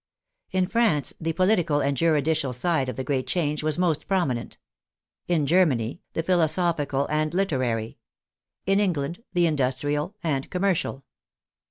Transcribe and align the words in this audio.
In 0.49 0.65
France, 0.65 1.13
the 1.21 1.31
political 1.31 1.79
and 1.79 1.95
juridical 1.95 2.53
side 2.53 2.89
of 2.89 2.95
the 2.95 3.03
great 3.03 3.27
change 3.27 3.61
was 3.61 3.77
most 3.77 4.07
promi 4.07 4.33
nent; 4.35 4.57
in 5.27 5.45
Germany, 5.45 6.01
the 6.13 6.23
philosophical 6.23 7.05
and 7.11 7.35
literary; 7.35 7.99
in 8.65 8.79
England, 8.79 9.21
the 9.33 9.45
industrial 9.45 10.15
and 10.23 10.49
commercial. 10.49 11.03